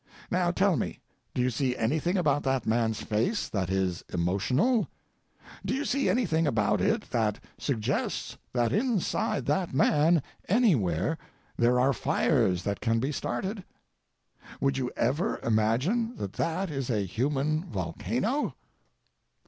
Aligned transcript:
Now, 0.31 0.49
tell 0.49 0.77
me, 0.77 0.99
do 1.35 1.43
you 1.43 1.51
see 1.51 1.77
anything 1.77 2.17
about 2.17 2.41
that 2.41 2.65
man's 2.65 3.01
face 3.01 3.47
that 3.47 3.69
is 3.69 4.03
emotional? 4.11 4.87
Do 5.63 5.75
you 5.75 5.85
see 5.85 6.09
anything 6.09 6.47
about 6.47 6.81
it 6.81 7.11
that 7.11 7.37
suggests 7.59 8.35
that 8.51 8.73
inside 8.73 9.45
that 9.45 9.75
man 9.75 10.23
anywhere 10.49 11.19
there 11.55 11.79
are 11.79 11.93
fires 11.93 12.63
that 12.63 12.81
can 12.81 12.99
be 12.99 13.11
started? 13.11 13.63
Would 14.59 14.75
you 14.75 14.89
ever 14.97 15.39
imagine 15.43 16.15
that 16.15 16.33
that 16.33 16.71
is 16.71 16.89
a 16.89 17.05
human 17.05 17.65
volcano?" 17.65 18.55